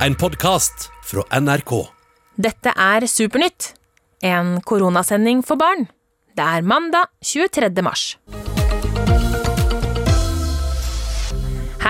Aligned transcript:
En 0.00 0.14
podkast 0.14 0.90
fra 1.04 1.22
NRK. 1.40 1.72
Dette 2.34 2.72
er 2.74 3.06
Supernytt, 3.06 3.72
en 4.26 4.56
koronasending 4.66 5.44
for 5.46 5.60
barn. 5.60 5.86
Det 6.34 6.44
er 6.44 6.66
mandag 6.66 7.12
23. 7.22 7.70
mars. 7.86 8.16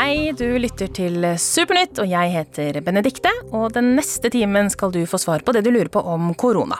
Hei, 0.04 0.34
du 0.36 0.58
lytter 0.60 0.90
til 0.92 1.22
Supernytt, 1.40 1.96
og 2.02 2.10
jeg 2.10 2.28
heter 2.28 2.76
Benedikte. 2.84 3.30
Og 3.56 3.70
den 3.72 3.94
neste 3.96 4.28
timen 4.28 4.68
skal 4.68 4.92
du 4.92 4.98
få 5.08 5.16
svar 5.22 5.40
på 5.40 5.54
det 5.56 5.62
du 5.64 5.70
lurer 5.72 5.88
på 5.88 6.02
om 6.12 6.34
korona. 6.36 6.76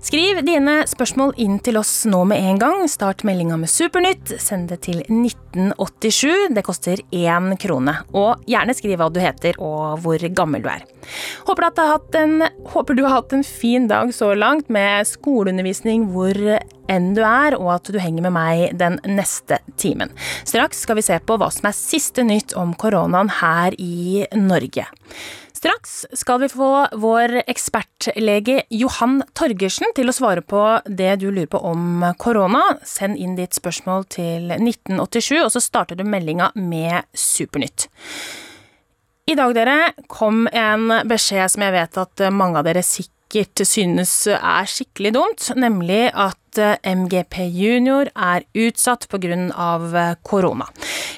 Skriv 0.00 0.40
dine 0.46 0.78
spørsmål 0.88 1.34
inn 1.44 1.58
til 1.60 1.76
oss 1.76 1.90
nå 2.08 2.22
med 2.30 2.40
en 2.40 2.62
gang. 2.62 2.80
Start 2.88 3.26
meldinga 3.28 3.58
med 3.60 3.68
Supernytt. 3.68 4.32
Send 4.40 4.72
det 4.72 4.80
til 4.88 5.02
1987. 5.04 6.48
Det 6.56 6.64
koster 6.64 7.04
én 7.12 7.52
krone. 7.60 7.98
Og 8.16 8.40
gjerne 8.48 8.72
skriv 8.78 8.96
hva 9.02 9.12
du 9.12 9.20
heter 9.20 9.60
og 9.60 10.00
hvor 10.00 10.24
gammel 10.32 10.64
du 10.64 10.72
er. 10.72 10.88
Håper, 11.44 11.68
du 11.68 11.82
har 11.84 11.98
hatt 11.98 12.20
en, 12.24 12.38
du 12.40 13.04
har 13.04 13.18
hatt 13.18 13.36
en 13.36 13.44
fin 13.44 13.84
dag 13.90 14.16
så 14.16 14.32
langt 14.32 14.72
med 14.72 15.12
skoleundervisning 15.12 16.08
hvor 16.16 16.40
enn 16.90 17.12
du 17.16 17.22
er, 17.26 17.56
og 17.58 17.74
at 17.76 17.92
du 17.92 17.98
henger 18.02 18.26
med 18.26 18.34
meg 18.34 18.78
den 18.80 18.98
neste 19.06 19.60
timen. 19.80 20.12
Straks 20.48 20.82
skal 20.86 20.98
vi 20.98 21.06
se 21.06 21.18
på 21.22 21.38
hva 21.38 21.50
som 21.52 21.68
er 21.70 21.78
siste 21.78 22.24
nytt 22.26 22.56
om 22.58 22.74
koronaen 22.78 23.30
her 23.42 23.76
i 23.78 24.24
Norge. 24.38 24.88
Straks 25.62 26.06
skal 26.18 26.40
vi 26.42 26.48
få 26.50 26.68
vår 26.98 27.36
ekspertlege 27.44 28.64
Johan 28.74 29.20
Torgersen 29.38 29.92
til 29.94 30.10
å 30.10 30.14
svare 30.16 30.42
på 30.42 30.62
det 30.90 31.12
du 31.22 31.28
lurer 31.30 31.46
på 31.52 31.60
om 31.62 32.02
korona. 32.18 32.64
Send 32.82 33.14
inn 33.14 33.36
ditt 33.38 33.54
spørsmål 33.54 34.08
til 34.10 34.50
1987, 34.56 35.36
og 35.44 35.52
så 35.54 35.62
starter 35.62 36.00
du 36.00 36.02
meldinga 36.02 36.50
med 36.58 37.06
Supernytt. 37.14 37.86
I 39.30 39.36
dag 39.38 39.54
dere, 39.54 39.92
kom 40.10 40.48
en 40.50 40.90
beskjed 41.06 41.54
som 41.54 41.62
jeg 41.62 41.76
vet 41.76 41.98
at 42.08 42.26
mange 42.34 42.58
av 42.58 42.66
dere 42.66 42.82
sikkert 42.82 43.11
synes 43.64 44.26
er 44.28 44.68
skikkelig 44.68 45.14
dumt, 45.14 45.48
nemlig 45.56 46.10
at 46.12 46.38
MGP 46.84 47.46
Junior 47.48 48.10
er 48.12 48.44
utsatt 48.52 49.08
pga. 49.08 50.16
korona. 50.22 50.66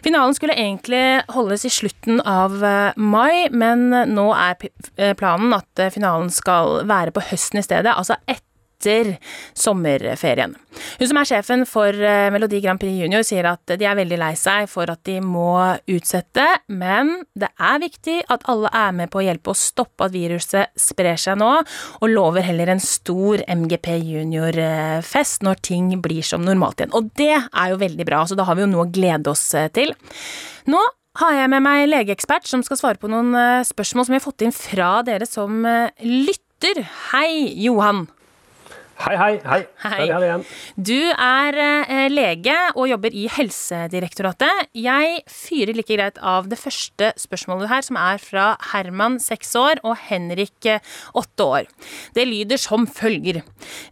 Finalen 0.05 0.35
skulle 0.35 0.55
egentlig 0.55 1.25
holdes 1.35 1.65
i 1.65 1.71
slutten 1.71 2.21
av 2.21 2.55
mai, 2.97 3.49
men 3.51 3.91
nå 3.91 4.29
er 4.33 5.15
planen 5.19 5.53
at 5.57 5.93
finalen 5.93 6.31
skal 6.31 6.87
være 6.87 7.11
på 7.11 7.25
høsten 7.33 7.59
i 7.59 7.67
stedet, 7.67 7.91
altså 7.91 8.15
etter 8.29 8.44
etter 8.85 9.17
sommerferien. 9.57 10.55
Hun 10.99 11.09
som 11.09 11.19
er 11.19 11.29
sjefen 11.29 11.65
for 11.69 11.95
Melodi 12.35 12.61
Grand 12.63 12.81
Prix 12.81 12.99
Junior 13.01 13.25
sier 13.27 13.47
at 13.49 13.75
de 13.79 13.87
er 13.87 13.97
veldig 13.97 14.19
lei 14.21 14.33
seg 14.39 14.69
for 14.71 14.91
at 14.91 15.03
de 15.07 15.21
må 15.25 15.77
utsette, 15.91 16.45
men 16.69 17.25
det 17.39 17.51
er 17.57 17.83
viktig 17.83 18.19
at 18.33 18.45
alle 18.51 18.71
er 18.75 18.95
med 18.97 19.13
på 19.13 19.23
å 19.23 19.27
hjelpe 19.27 19.53
å 19.53 19.59
stoppe 19.59 20.09
at 20.09 20.15
viruset 20.15 20.75
sprer 20.79 21.19
seg 21.21 21.39
nå, 21.41 21.53
og 22.01 22.11
lover 22.11 22.45
heller 22.47 22.75
en 22.75 22.83
stor 22.83 23.43
MGP 23.49 23.95
Junior-fest 24.03 25.45
når 25.47 25.63
ting 25.65 25.93
blir 26.05 26.25
som 26.27 26.45
normalt 26.45 26.83
igjen. 26.83 26.95
Og 26.97 27.13
det 27.19 27.33
er 27.39 27.73
jo 27.73 27.81
veldig 27.81 28.09
bra, 28.09 28.25
så 28.27 28.39
da 28.39 28.47
har 28.49 28.59
vi 28.59 28.67
jo 28.67 28.73
noe 28.73 28.87
å 28.87 28.93
glede 28.93 29.33
oss 29.33 29.47
til. 29.75 29.95
Nå 30.71 30.83
har 31.21 31.37
jeg 31.39 31.51
med 31.53 31.63
meg 31.63 31.87
legeekspert 31.87 32.49
som 32.51 32.65
skal 32.67 32.81
svare 32.81 32.99
på 32.99 33.11
noen 33.13 33.37
spørsmål 33.67 34.09
som 34.09 34.17
vi 34.17 34.19
har 34.19 34.25
fått 34.25 34.43
inn 34.47 34.55
fra 34.55 34.97
dere 35.07 35.29
som 35.31 35.63
lytter. 36.03 36.83
Hei, 37.13 37.55
Johan. 37.63 38.07
Hei, 38.95 39.15
hei. 39.19 39.33
hei. 39.43 39.63
hei. 39.83 40.05
Er 40.07 40.23
igjen. 40.23 40.43
Du 40.79 40.99
er 41.11 41.57
eh, 41.59 42.05
lege 42.13 42.55
og 42.77 42.87
jobber 42.89 43.15
i 43.15 43.25
Helsedirektoratet. 43.33 44.69
Jeg 44.79 45.25
fyrer 45.31 45.75
like 45.75 45.91
greit 45.91 46.21
av 46.23 46.47
det 46.51 46.59
første 46.61 47.11
spørsmålet 47.19 47.73
her, 47.73 47.83
som 47.87 47.99
er 47.99 48.23
fra 48.23 48.45
Herman, 48.71 49.19
seks 49.23 49.51
år, 49.59 49.83
og 49.83 49.99
Henrik, 50.07 50.71
åtte 51.19 51.49
år. 51.59 51.67
Det 52.15 52.27
lyder 52.29 52.61
som 52.61 52.87
følger. 52.87 53.43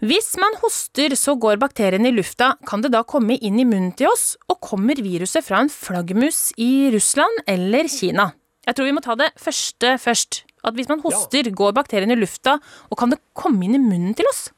Hvis 0.07 0.31
man 0.41 0.57
hoster, 0.63 1.17
så 1.19 1.35
går 1.35 1.59
bakteriene 1.63 2.13
i 2.13 2.15
lufta. 2.15 2.55
Kan 2.69 2.87
det 2.87 2.95
da 2.95 3.03
komme 3.03 3.41
inn 3.41 3.59
i 3.59 3.67
munnen 3.67 3.93
til 3.99 4.13
oss? 4.13 4.37
Og 4.47 4.63
kommer 4.63 5.03
viruset 5.03 5.43
fra 5.45 5.65
en 5.65 5.73
flaggermus 5.73 6.53
i 6.63 6.93
Russland 6.95 7.43
eller 7.51 7.91
Kina? 7.91 8.31
Jeg 8.63 8.79
tror 8.79 8.87
vi 8.87 8.95
må 8.95 9.03
ta 9.03 9.19
det 9.19 9.33
første 9.43 9.97
først. 9.99 10.45
At 10.63 10.77
hvis 10.79 10.87
man 10.87 11.03
hoster, 11.03 11.49
ja. 11.49 11.55
går 11.59 11.75
bakteriene 11.75 12.15
i 12.15 12.21
lufta, 12.23 12.61
og 12.87 12.99
kan 13.01 13.11
det 13.11 13.19
komme 13.35 13.67
inn 13.67 13.75
i 13.75 13.83
munnen 13.83 14.15
til 14.15 14.29
oss? 14.31 14.53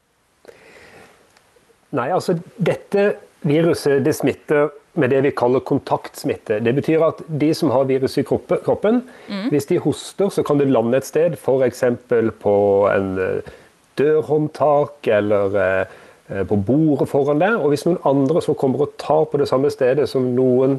Nei, 1.94 2.09
altså 2.15 2.37
dette 2.56 3.15
viruset 3.44 4.03
det 4.05 4.15
smitter 4.16 4.71
med 4.99 5.10
det 5.10 5.21
vi 5.27 5.34
kaller 5.34 5.62
kontaktsmitte. 5.66 6.60
Det 6.62 6.72
betyr 6.77 7.03
at 7.03 7.21
de 7.27 7.50
som 7.56 7.72
har 7.75 7.88
viruset 7.88 8.22
i 8.22 8.27
kroppen, 8.27 9.03
mm. 9.27 9.49
hvis 9.50 9.69
de 9.71 9.81
hoster, 9.82 10.31
så 10.31 10.44
kan 10.47 10.60
det 10.60 10.71
lande 10.71 11.00
et 11.00 11.09
sted, 11.09 11.34
f.eks. 11.34 11.84
på 12.43 12.56
en 12.93 13.09
dørhåndtak 13.99 15.06
eller 15.10 15.59
på 16.49 16.59
bordet 16.66 17.09
foran 17.10 17.43
deg. 17.43 17.59
Og 17.59 17.75
hvis 17.75 17.87
noen 17.88 18.00
andre 18.06 18.43
som 18.43 18.59
kommer 18.59 18.87
og 18.87 18.94
tar 19.03 19.27
på 19.31 19.41
det 19.43 19.50
samme 19.50 19.71
stedet 19.72 20.06
som 20.10 20.31
noen 20.37 20.78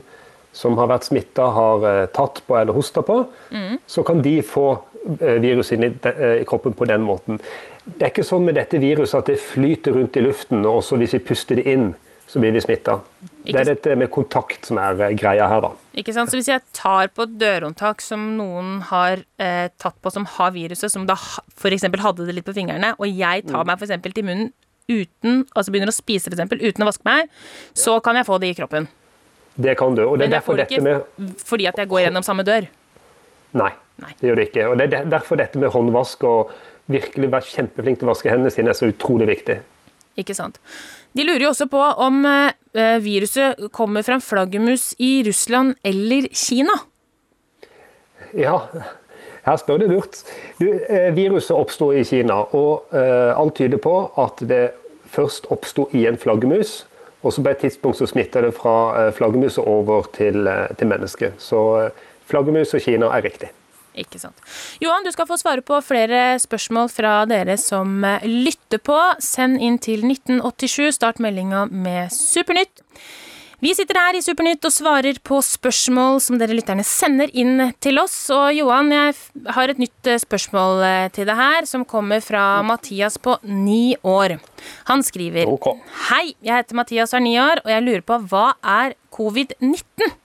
som 0.55 0.77
har 0.79 0.87
vært 0.87 1.09
smitta, 1.09 1.49
har 1.51 1.85
tatt 2.15 2.39
på 2.47 2.55
eller 2.55 2.75
hosta 2.75 3.03
på, 3.03 3.21
mm. 3.51 3.79
så 3.91 4.03
kan 4.07 4.23
de 4.23 4.37
få 4.47 4.69
viruset 5.05 5.77
inn 5.77 5.85
i 5.89 6.45
kroppen 6.47 6.73
på 6.73 6.87
den 6.89 7.03
måten. 7.05 7.39
Det 7.85 8.01
er 8.01 8.11
ikke 8.13 8.25
sånn 8.25 8.47
med 8.47 8.57
dette 8.57 8.81
viruset 8.81 9.19
at 9.19 9.29
det 9.29 9.37
flyter 9.41 9.95
rundt 9.97 10.17
i 10.17 10.25
luften, 10.25 10.65
og 10.65 10.81
så 10.85 10.97
hvis 10.99 11.13
vi 11.17 11.23
puster 11.27 11.61
det 11.61 11.67
inn, 11.69 11.91
så 12.27 12.41
blir 12.41 12.55
vi 12.55 12.61
smitta. 12.61 12.97
Det 13.45 13.53
er 13.59 13.67
dette 13.69 13.95
med 13.99 14.09
kontakt 14.13 14.65
som 14.65 14.79
er 14.81 15.13
greia 15.13 15.45
her, 15.49 15.61
da. 15.61 15.69
Ikke 16.01 16.13
sant? 16.15 16.31
Så 16.31 16.39
hvis 16.39 16.49
jeg 16.49 16.63
tar 16.73 17.11
på 17.13 17.27
et 17.27 17.35
dørhåndtak 17.37 18.01
som 18.01 18.31
noen 18.39 18.79
har 18.89 19.21
eh, 19.37 19.67
tatt 19.77 19.97
på 20.01 20.11
som 20.13 20.25
har 20.37 20.55
viruset, 20.55 20.89
som 20.91 21.05
da 21.05 21.17
f.eks. 21.19 21.85
hadde 21.85 22.25
det 22.25 22.39
litt 22.39 22.47
på 22.47 22.55
fingrene, 22.57 22.95
og 22.97 23.05
jeg 23.05 23.45
tar 23.45 23.61
mm. 23.61 23.69
meg 23.69 23.77
f.eks. 23.83 24.09
til 24.09 24.25
munnen 24.25 24.53
uten, 24.89 25.45
altså 25.53 25.73
begynner 25.73 25.93
å 25.93 25.95
spise 25.95 26.29
eksempel, 26.33 26.61
uten 26.61 26.85
å 26.85 26.89
vaske 26.89 27.05
meg, 27.07 27.29
så 27.77 27.99
kan 28.05 28.17
jeg 28.17 28.27
få 28.27 28.39
det 28.41 28.53
i 28.53 28.57
kroppen. 28.57 28.89
Det 29.55 29.77
kan 29.79 29.95
du. 29.95 30.03
og 30.03 30.17
det 30.19 30.27
er 30.27 30.35
derfor 30.35 30.57
dette 30.59 30.81
med 30.83 31.29
fordi 31.39 31.69
at 31.69 31.77
jeg 31.79 31.87
går 31.87 32.07
gjennom 32.07 32.25
samme 32.25 32.43
dør. 32.47 32.67
Nei, 33.55 33.71
Nei. 34.03 34.11
det 34.19 34.29
gjør 34.29 34.41
det 34.41 34.47
ikke. 34.49 34.67
Og 34.69 34.79
det 34.79 34.87
er 34.89 35.07
derfor 35.11 35.39
dette 35.39 35.61
med 35.61 35.73
håndvask 35.73 36.25
og 36.27 36.51
virkelig 36.91 37.31
være 37.33 37.49
kjempeflink 37.49 38.01
til 38.01 38.07
å 38.07 38.11
vaske 38.11 38.29
hendene 38.31 38.53
sine 38.53 38.73
er 38.73 38.77
så 38.77 38.89
utrolig 38.91 39.29
viktig. 39.31 39.59
Ikke 40.21 40.35
sant. 40.37 40.59
De 41.15 41.23
lurer 41.23 41.45
jo 41.45 41.51
også 41.51 41.67
på 41.71 41.79
om 41.79 42.21
eh, 42.27 42.99
viruset 43.03 43.65
kommer 43.75 44.05
fra 44.05 44.17
en 44.17 44.23
flaggermus 44.23 44.93
i 45.03 45.17
Russland 45.27 45.75
eller 45.87 46.27
Kina. 46.35 46.75
Ja, 48.35 48.59
her 49.45 49.59
spør 49.61 49.77
du 49.77 49.87
lurt. 49.91 50.23
Du, 50.59 50.67
eh, 50.89 51.11
viruset 51.15 51.55
oppsto 51.55 51.91
i 51.93 52.03
Kina, 52.07 52.41
og 52.57 52.95
eh, 52.95 53.31
alt 53.37 53.55
tyder 53.59 53.77
på 53.81 53.93
at 54.17 54.41
det 54.49 54.63
først 55.13 55.47
oppsto 55.53 55.87
i 55.93 56.05
en 56.09 56.17
flaggermus. 56.17 56.83
Og 57.25 57.33
så 57.33 57.43
på 57.43 57.51
et 57.53 57.61
tidspunkt 57.63 57.97
så 57.97 58.07
smitta 58.09 58.41
det 58.41 58.55
fra 58.57 58.75
eh, 58.99 59.11
flaggermus 59.13 59.59
over 59.61 60.09
til, 60.13 60.49
til 60.77 60.89
mennesket. 60.89 61.37
Så 61.37 61.61
flaggermus 62.29 62.75
og 62.77 62.83
Kina 62.85 63.11
er 63.15 63.25
riktig. 63.29 63.51
Ikke 63.95 64.19
sant. 64.19 64.39
Johan, 64.83 65.05
du 65.05 65.11
skal 65.15 65.27
få 65.29 65.37
svare 65.39 65.63
på 65.63 65.79
flere 65.85 66.35
spørsmål 66.43 66.89
fra 66.91 67.17
dere 67.29 67.55
som 67.59 68.03
eh, 68.03 68.25
lytter 68.27 68.81
på. 68.83 68.97
Send 69.23 69.61
inn 69.63 69.79
til 69.79 70.03
1987. 70.03 70.97
Start 70.97 71.21
meldinga 71.23 71.65
med 71.71 72.11
Supernytt. 72.13 72.83
Vi 73.63 73.71
sitter 73.73 73.95
her 73.97 74.17
i 74.17 74.21
Supernytt 74.21 74.65
og 74.67 74.73
svarer 74.75 75.15
på 75.23 75.37
spørsmål 75.41 76.19
som 76.21 76.35
dere 76.37 76.57
lytterne 76.57 76.83
sender 76.85 77.31
inn 77.31 77.71
til 77.81 78.01
oss. 78.01 78.17
Og 78.35 78.51
Johan, 78.53 78.91
jeg 78.91 79.15
har 79.55 79.71
et 79.71 79.79
nytt 79.79 80.11
eh, 80.11 80.19
spørsmål 80.21 80.83
eh, 80.83 81.07
til 81.15 81.29
deg 81.29 81.39
her, 81.39 81.69
som 81.69 81.87
kommer 81.87 82.19
fra 82.25 82.59
Mathias 82.67 83.15
på 83.15 83.37
ni 83.47 83.95
år. 84.03 84.35
Han 84.91 85.07
skriver. 85.07 85.55
Hei, 86.11 86.35
jeg 86.43 86.59
heter 86.59 86.81
Mathias 86.83 87.15
og 87.15 87.21
er 87.21 87.25
ni 87.29 87.39
år, 87.39 87.63
og 87.63 87.71
jeg 87.71 87.87
lurer 87.87 88.05
på 88.05 88.19
hva 88.27 88.45
er 88.59 88.99
covid-19? 89.15 90.19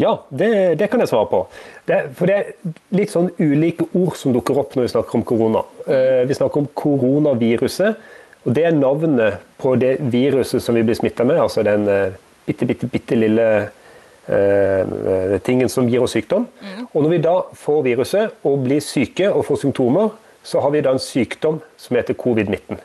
Ja, 0.00 0.14
det, 0.28 0.78
det 0.80 0.88
kan 0.88 1.02
jeg 1.02 1.10
svare 1.10 1.28
på. 1.28 1.42
Det, 1.88 1.98
for 2.16 2.30
det 2.30 2.36
er 2.38 2.76
litt 2.96 3.12
sånn 3.12 3.28
ulike 3.36 3.84
ord 3.92 4.16
som 4.16 4.32
dukker 4.32 4.62
opp 4.62 4.72
når 4.76 4.86
vi 4.86 4.92
snakker 4.94 5.18
om 5.18 5.24
korona. 5.28 5.60
Eh, 5.84 6.22
vi 6.28 6.36
snakker 6.38 6.62
om 6.62 6.70
koronaviruset. 6.80 8.00
og 8.44 8.54
Det 8.56 8.64
er 8.64 8.78
navnet 8.78 9.44
på 9.60 9.74
det 9.80 9.98
viruset 10.12 10.64
som 10.64 10.78
vi 10.78 10.86
blir 10.88 10.96
smitta 10.96 11.26
med. 11.28 11.42
Altså 11.42 11.64
den 11.66 11.84
eh, 11.88 12.16
bitte, 12.48 12.68
bitte, 12.70 12.88
bitte 12.88 13.18
lille 13.18 13.46
eh, 14.24 15.36
tingen 15.44 15.68
som 15.68 15.88
gir 15.90 16.06
oss 16.06 16.16
sykdom. 16.16 16.48
Og 16.94 17.02
når 17.02 17.16
vi 17.18 17.22
da 17.28 17.36
får 17.66 17.84
viruset 17.90 18.48
og 18.48 18.64
blir 18.64 18.80
syke 18.84 19.28
og 19.28 19.44
får 19.50 19.66
symptomer, 19.66 20.14
så 20.40 20.64
har 20.64 20.72
vi 20.72 20.80
da 20.80 20.96
en 20.96 21.02
sykdom 21.02 21.60
som 21.76 22.00
heter 22.00 22.16
covid-19. 22.16 22.80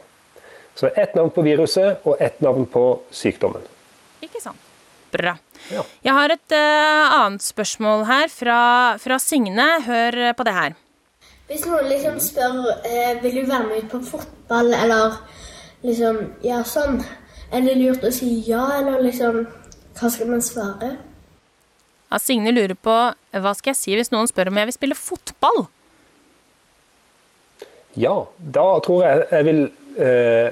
Så 0.76 0.92
ett 0.92 1.16
navn 1.16 1.32
på 1.32 1.48
viruset 1.48 2.04
og 2.04 2.20
ett 2.20 2.42
navn 2.44 2.68
på 2.68 2.90
sykdommen. 3.16 3.64
Ikke 4.20 4.44
sant. 4.44 4.65
Bra. 5.16 5.36
Ja. 5.72 5.84
Jeg 6.06 6.14
har 6.14 6.34
et 6.36 6.56
uh, 6.56 7.16
annet 7.24 7.44
spørsmål 7.46 8.06
her 8.10 8.28
fra, 8.30 8.60
fra 9.02 9.20
Signe. 9.22 9.68
Hør 9.88 10.20
på 10.38 10.46
det 10.48 10.56
her. 10.56 10.76
Hvis 11.46 11.66
noen 11.70 11.86
liksom 11.92 12.18
spør 12.24 12.72
eh, 12.90 13.20
vil 13.22 13.36
du 13.38 13.50
være 13.50 13.68
med 13.68 13.84
ut 13.84 13.92
på 13.92 14.00
fotball, 14.08 14.72
eller 14.74 15.20
liksom 15.86 16.18
ja, 16.46 16.64
sånn, 16.66 16.98
er 17.54 17.62
det 17.68 17.76
lurt 17.78 18.06
å 18.06 18.10
si 18.14 18.32
ja, 18.48 18.64
eller 18.80 19.04
liksom 19.06 19.44
Hva 19.96 20.10
skal 20.12 20.32
man 20.32 20.42
svare? 20.44 20.96
Ja, 22.10 22.20
Signe 22.20 22.52
lurer 22.52 22.76
på 22.76 22.96
hva 23.36 23.54
skal 23.56 23.74
jeg 23.74 23.80
si 23.80 23.96
hvis 23.96 24.12
noen 24.14 24.28
spør 24.28 24.50
om 24.50 24.58
jeg 24.60 24.70
vil 24.70 24.76
spille 24.76 24.98
fotball? 24.98 25.66
Ja, 27.96 28.16
da 28.38 28.66
tror 28.84 29.06
jeg 29.06 29.28
jeg 29.32 29.48
vil 29.48 29.62
eh, 30.02 30.50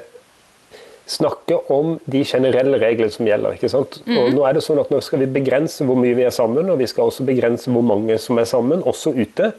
snakke 1.10 1.58
om 1.74 1.98
de 2.06 2.24
generelle 2.24 2.80
reglene 2.80 3.12
som 3.12 3.28
gjelder. 3.28 3.58
ikke 3.58 3.72
sant? 3.72 4.00
Og 4.08 4.34
nå 4.34 4.44
er 4.48 4.56
det 4.56 4.64
sånn 4.64 4.80
at 4.80 4.92
nå 4.92 5.02
skal 5.04 5.24
vi 5.24 5.32
begrense 5.36 5.84
hvor 5.84 6.00
mye 6.00 6.16
vi 6.16 6.26
er 6.28 6.36
sammen, 6.36 6.70
og 6.72 6.80
vi 6.80 6.88
skal 6.88 7.12
også 7.12 7.26
begrense 7.28 7.72
hvor 7.72 7.84
mange 7.86 8.18
som 8.22 8.40
er 8.40 8.48
sammen, 8.50 8.84
også 8.84 9.16
ute. 9.18 9.52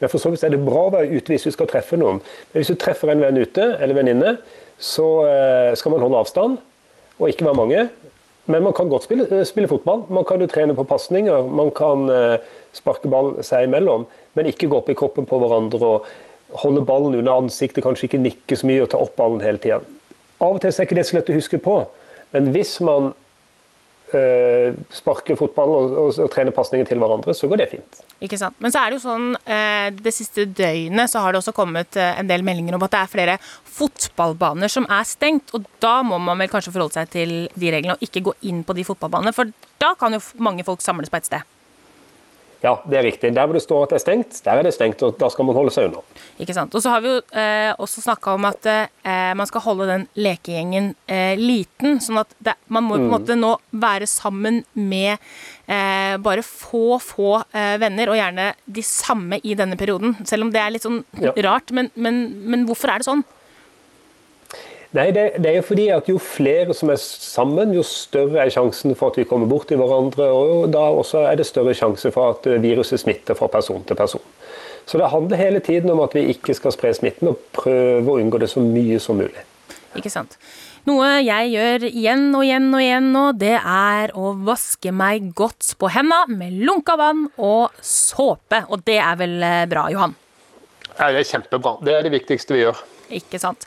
Men 0.00 0.12
for 0.12 0.20
så 0.20 0.32
vidt 0.32 0.44
er 0.44 0.52
det 0.52 0.64
bra 0.64 0.86
å 0.86 0.92
være 0.92 1.12
ute 1.12 1.32
hvis 1.32 1.46
du 1.48 1.52
skal 1.54 1.68
treffe 1.70 1.98
noen. 2.00 2.20
Men 2.52 2.60
hvis 2.60 2.72
du 2.72 2.80
treffer 2.80 3.12
en 3.12 3.22
venn 3.24 3.40
ute, 3.40 3.68
eller 3.80 3.96
venninne, 3.96 4.36
så 4.76 5.06
eh, 5.28 5.70
skal 5.76 5.94
man 5.94 6.04
holde 6.04 6.20
avstand, 6.20 6.58
og 7.16 7.32
ikke 7.32 7.48
være 7.48 7.60
mange. 7.60 7.86
Men 8.52 8.62
man 8.62 8.76
kan 8.76 8.90
godt 8.92 9.08
spille, 9.08 9.26
eh, 9.32 9.44
spille 9.48 9.68
fotball. 9.68 10.04
Man 10.12 10.24
kan 10.28 10.40
jo 10.40 10.48
trene 10.52 10.76
på 10.76 10.84
pasninger. 10.88 11.48
Man 11.48 11.72
kan 11.76 12.08
eh, 12.12 12.38
sparke 12.76 13.10
ball 13.10 13.38
seg 13.46 13.66
imellom, 13.66 14.04
men 14.36 14.52
ikke 14.52 14.68
gå 14.68 14.80
opp 14.82 14.92
i 14.92 14.98
kroppen 14.98 15.28
på 15.28 15.40
hverandre 15.40 15.80
og 15.80 16.10
holde 16.62 16.84
ballen 16.86 17.16
under 17.18 17.40
ansiktet, 17.40 17.82
kanskje 17.84 18.06
ikke 18.10 18.22
nikke 18.22 18.56
så 18.56 18.68
mye 18.68 18.84
og 18.84 18.92
ta 18.92 19.00
opp 19.02 19.16
ballen 19.18 19.42
hele 19.42 19.60
tida. 19.62 19.80
Av 20.36 20.52
og 20.52 20.60
til 20.60 20.72
er 20.72 20.88
ikke 20.88 20.98
det 20.98 21.06
så 21.08 21.16
lett 21.16 21.30
å 21.32 21.38
huske 21.38 21.60
på, 21.62 21.78
men 22.34 22.50
hvis 22.52 22.74
man 22.84 23.12
øh, 24.14 24.74
sparker 24.92 25.38
fotball 25.38 25.72
og, 25.72 25.94
og, 26.02 26.18
og 26.26 26.28
trener 26.32 26.54
pasninger 26.54 26.88
til 26.88 27.00
hverandre, 27.00 27.34
så 27.34 27.48
går 27.48 27.62
det 27.62 27.68
fint. 27.72 28.02
Ikke 28.20 28.38
sant? 28.40 28.56
Men 28.62 28.74
så 28.74 28.82
er 28.82 28.92
det 28.92 28.98
jo 28.98 29.04
sånn, 29.06 29.30
eh, 29.48 29.88
det 29.96 30.12
siste 30.14 30.46
døgnet 30.50 31.12
så 31.12 31.24
har 31.24 31.32
det 31.32 31.40
også 31.40 31.56
kommet 31.56 31.96
eh, 32.00 32.20
en 32.20 32.28
del 32.28 32.44
meldinger 32.46 32.76
om 32.76 32.84
at 32.86 32.92
det 32.92 33.02
er 33.02 33.12
flere 33.14 33.38
fotballbaner 33.78 34.72
som 34.72 34.88
er 34.92 35.08
stengt, 35.08 35.54
og 35.56 35.66
da 35.82 35.98
må 36.06 36.20
man 36.22 36.44
vel 36.44 36.52
kanskje 36.52 36.74
forholde 36.74 36.98
seg 37.00 37.12
til 37.16 37.36
de 37.54 37.72
reglene 37.72 37.96
og 37.96 38.04
ikke 38.04 38.24
gå 38.28 38.36
inn 38.50 38.64
på 38.66 38.76
de 38.76 38.86
fotballbanene, 38.88 39.34
for 39.36 39.52
da 39.80 39.94
kan 39.98 40.16
jo 40.16 40.22
mange 40.44 40.66
folk 40.66 40.84
samles 40.84 41.12
på 41.12 41.20
et 41.20 41.32
sted. 41.32 41.55
Ja, 42.62 42.72
det 42.88 42.96
er 42.98 43.04
riktig. 43.04 43.30
Der 43.36 43.46
hvor 43.46 43.52
det 43.54 43.62
står 43.62 43.82
at 43.84 43.90
det 43.92 43.98
er 43.98 44.02
stengt, 44.04 44.38
der 44.44 44.58
er 44.58 44.64
det 44.66 44.72
stengt, 44.74 45.02
og 45.04 45.18
da 45.20 45.28
skal 45.30 45.44
man 45.48 45.54
holde 45.58 45.72
seg 45.74 45.90
unna. 45.90 46.00
Ikke 46.40 46.54
sant? 46.56 46.74
Og 46.74 46.82
så 46.82 46.90
har 46.94 47.02
vi 47.04 47.10
jo 47.12 47.18
eh, 47.36 47.72
også 47.84 48.02
snakka 48.06 48.32
om 48.38 48.46
at 48.48 48.68
eh, 48.72 49.34
man 49.36 49.46
skal 49.50 49.64
holde 49.66 49.86
den 49.90 50.06
lekegjengen 50.16 50.88
eh, 51.06 51.34
liten. 51.38 52.00
Sånn 52.00 52.22
at 52.22 52.32
det, 52.40 52.56
man 52.72 52.86
må 52.88 52.96
på 52.96 53.04
en 53.04 53.12
måte 53.12 53.36
nå 53.38 53.52
være 53.76 54.08
sammen 54.10 54.62
med 54.72 55.18
eh, 55.68 56.16
bare 56.24 56.42
få, 56.46 56.96
få 57.02 57.30
eh, 57.52 57.76
venner, 57.82 58.08
og 58.12 58.18
gjerne 58.18 58.50
de 58.66 58.82
samme 58.88 59.40
i 59.44 59.54
denne 59.58 59.76
perioden. 59.78 60.16
Selv 60.26 60.48
om 60.48 60.52
det 60.54 60.62
er 60.64 60.72
litt 60.74 60.86
sånn 60.88 61.02
Ja. 61.20 61.32
rart, 61.50 61.70
men, 61.76 61.90
men, 61.94 62.24
men 62.48 62.66
hvorfor 62.68 62.90
er 62.92 63.00
det 63.04 63.08
sånn? 63.10 63.24
Nei, 64.94 65.08
det, 65.10 65.24
det 65.42 65.50
er 65.50 65.56
jo 65.58 65.66
fordi 65.66 65.88
at 65.90 66.08
jo 66.08 66.18
flere 66.22 66.74
som 66.76 66.92
er 66.92 67.00
sammen, 67.00 67.74
jo 67.74 67.82
større 67.86 68.44
er 68.44 68.52
sjansen 68.54 68.94
for 68.98 69.10
at 69.10 69.18
vi 69.18 69.26
kommer 69.28 69.50
borti 69.50 69.78
hverandre. 69.78 70.28
Og 70.30 70.68
da 70.72 70.84
også 70.94 71.24
er 71.26 71.40
det 71.40 71.48
større 71.48 71.74
sjanse 71.76 72.12
for 72.14 72.36
at 72.36 72.46
eh, 72.46 72.60
viruset 72.62 73.02
smitter 73.02 73.38
fra 73.38 73.50
person 73.52 73.82
til 73.86 73.98
person. 73.98 74.22
Så 74.86 75.00
det 75.02 75.10
handler 75.10 75.40
hele 75.40 75.60
tiden 75.60 75.90
om 75.90 76.00
at 76.04 76.14
vi 76.14 76.28
ikke 76.30 76.54
skal 76.54 76.72
spre 76.74 76.94
smitten, 76.94 77.32
og 77.32 77.42
prøve 77.56 78.06
å 78.06 78.20
unngå 78.22 78.38
det 78.38 78.52
så 78.52 78.62
mye 78.62 79.00
som 79.02 79.18
mulig. 79.18 79.42
Ikke 79.98 80.12
sant? 80.12 80.38
Noe 80.86 81.16
jeg 81.18 81.50
gjør 81.50 81.88
igjen 81.88 82.28
og 82.38 82.44
igjen 82.46 82.68
og 82.70 82.82
igjen 82.84 83.08
nå, 83.10 83.22
det 83.34 83.56
er 83.58 84.12
å 84.14 84.36
vaske 84.46 84.92
meg 84.94 85.32
godt 85.34 85.72
på 85.80 85.90
henda 85.90 86.20
med 86.30 86.54
lunka 86.62 86.94
vann 87.00 87.24
og 87.42 87.74
såpe. 87.82 88.62
Og 88.70 88.86
det 88.86 89.00
er 89.02 89.18
vel 89.18 89.40
eh, 89.42 89.64
bra, 89.66 89.88
Johan? 89.90 90.14
Ja, 90.92 91.10
det 91.10 91.24
er 91.24 91.32
kjempebra. 91.32 91.80
Det 91.82 91.96
er 91.96 92.06
det 92.06 92.14
viktigste 92.14 92.54
vi 92.54 92.62
gjør. 92.62 92.84
Ikke 93.14 93.38
sant. 93.38 93.66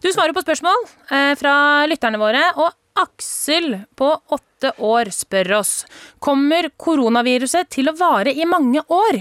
Du 0.00 0.08
svarer 0.12 0.32
på 0.36 0.42
spørsmål 0.44 0.86
eh, 1.12 1.32
fra 1.38 1.54
lytterne 1.90 2.20
våre, 2.20 2.44
og 2.56 2.72
Aksel 2.98 3.74
på 3.98 4.08
åtte 4.34 4.72
år 4.82 5.10
spør 5.14 5.52
oss 5.60 5.72
Kommer 6.18 6.66
koronaviruset 6.74 7.68
til 7.70 7.92
å 7.92 7.94
vare 7.98 8.32
i 8.34 8.46
mange 8.48 8.82
år? 8.90 9.20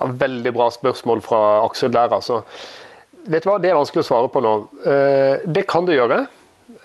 Ja, 0.00 0.08
veldig 0.24 0.52
bra 0.56 0.66
spørsmål 0.74 1.22
fra 1.24 1.42
Aksel 1.66 1.92
der, 1.94 2.10
altså. 2.16 2.40
Vet 3.26 3.44
du 3.44 3.50
hva, 3.50 3.60
Det 3.62 3.70
er 3.70 3.78
vanskelig 3.78 4.02
å 4.04 4.08
svare 4.08 4.32
på 4.32 4.42
nå. 4.44 4.56
Eh, 4.86 5.46
Det 5.46 5.66
kan 5.68 5.86
det 5.86 6.00
gjøre. 6.00 6.24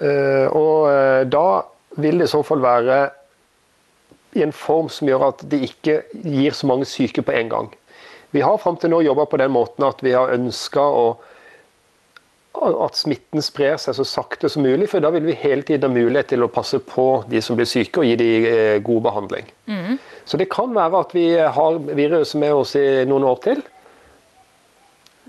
Eh, 0.01 0.47
Og 0.51 1.29
da 1.29 1.47
vil 1.97 2.19
det 2.21 2.29
i 2.29 2.31
så 2.35 2.43
fall 2.45 2.61
være 2.63 3.01
i 4.39 4.43
en 4.45 4.53
form 4.55 4.87
som 4.89 5.09
gjør 5.09 5.27
at 5.27 5.41
det 5.51 5.59
ikke 5.67 5.97
gir 6.23 6.55
så 6.55 6.67
mange 6.69 6.85
syke 6.87 7.23
på 7.25 7.33
en 7.35 7.49
gang. 7.51 7.71
Vi 8.31 8.39
har 8.39 8.57
fram 8.63 8.77
til 8.79 8.93
nå 8.93 9.01
jobba 9.03 9.25
på 9.27 9.39
den 9.41 9.51
måten 9.51 9.83
at 9.83 9.99
vi 10.03 10.13
har 10.15 10.31
ønska 10.31 10.79
at 12.61 12.97
smitten 12.99 13.41
sprer 13.41 13.77
seg 13.79 13.95
så 13.95 14.03
sakte 14.05 14.49
som 14.51 14.65
mulig, 14.65 14.89
for 14.91 15.01
da 15.03 15.09
vil 15.13 15.23
vi 15.25 15.37
hele 15.39 15.63
tiden 15.65 15.87
ha 15.87 15.95
mulighet 15.95 16.33
til 16.33 16.43
å 16.43 16.49
passe 16.51 16.81
på 16.83 17.23
de 17.31 17.41
som 17.41 17.55
blir 17.57 17.69
syke 17.69 18.03
og 18.03 18.05
gi 18.09 18.17
dem 18.19 18.47
eh, 18.49 18.79
god 18.83 19.05
behandling. 19.07 19.47
Så 20.27 20.37
det 20.37 20.49
kan 20.51 20.73
være 20.75 20.99
at 20.99 21.15
vi 21.15 21.25
har 21.39 21.79
viruset 21.95 22.39
med 22.39 22.53
oss 22.53 22.75
i 22.75 23.05
noen 23.09 23.25
år 23.31 23.39
til. 23.45 23.63